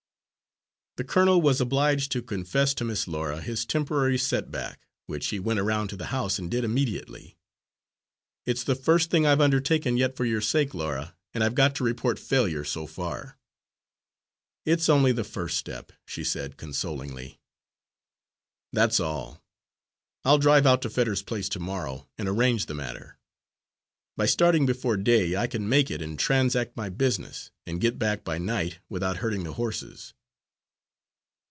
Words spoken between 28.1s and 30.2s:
by night, without hurting the horses."